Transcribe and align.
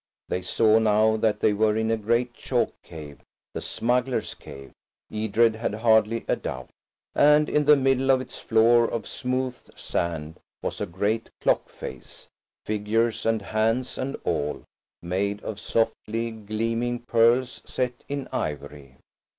They 0.29 0.41
saw 0.41 0.79
now 0.79 1.15
that 1.17 1.41
they 1.41 1.53
were 1.53 1.77
in 1.77 1.91
a 1.91 1.95
great 1.95 2.33
chalk 2.33 2.73
cave–the 2.81 3.61
smugglers' 3.61 4.33
cave, 4.33 4.71
Edred 5.13 5.57
had 5.57 5.75
hardly 5.75 6.25
a 6.27 6.35
doubt. 6.35 6.71
And 7.13 7.47
in 7.47 7.65
the 7.65 7.75
middle 7.75 8.09
of 8.09 8.19
its 8.19 8.39
floor 8.39 8.89
of 8.89 9.07
smooth 9.07 9.55
sand 9.77 10.39
was 10.63 10.81
a 10.81 10.87
great 10.87 11.29
clock 11.39 11.69
face–figures 11.69 13.27
and 13.27 13.43
hands 13.43 13.99
and 13.99 14.15
all–made 14.23 15.39
of 15.43 15.59
softly 15.59 16.31
gleaming 16.31 16.97
pearls 17.01 17.61
set 17.67 18.03
in 18.09 18.27
ivory. 18.31 18.97